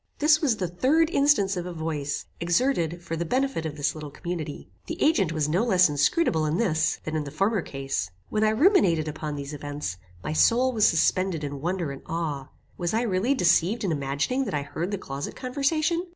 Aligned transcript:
This 0.17 0.41
was 0.41 0.57
the 0.57 0.67
third 0.67 1.11
instance 1.11 1.55
of 1.55 1.67
a 1.67 1.73
voice, 1.73 2.25
exerted 2.39 3.03
for 3.03 3.15
the 3.15 3.23
benefit 3.23 3.67
of 3.67 3.77
this 3.77 3.93
little 3.93 4.09
community. 4.09 4.67
The 4.87 4.99
agent 4.99 5.31
was 5.31 5.47
no 5.47 5.63
less 5.63 5.89
inscrutable 5.89 6.43
in 6.47 6.57
this, 6.57 6.99
than 7.03 7.15
in 7.15 7.23
the 7.23 7.29
former 7.29 7.61
case. 7.61 8.09
When 8.27 8.43
I 8.43 8.49
ruminated 8.49 9.07
upon 9.07 9.35
these 9.35 9.53
events, 9.53 9.97
my 10.23 10.33
soul 10.33 10.73
was 10.73 10.87
suspended 10.87 11.43
in 11.43 11.61
wonder 11.61 11.91
and 11.91 12.01
awe. 12.07 12.49
Was 12.79 12.95
I 12.95 13.03
really 13.03 13.35
deceived 13.35 13.83
in 13.83 13.91
imagining 13.91 14.45
that 14.45 14.55
I 14.55 14.63
heard 14.63 14.89
the 14.89 14.97
closet 14.97 15.35
conversation? 15.35 16.07